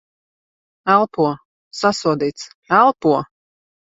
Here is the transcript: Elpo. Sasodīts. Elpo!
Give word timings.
Elpo. 0.93 1.27
Sasodīts. 1.79 2.47
Elpo! 2.81 3.13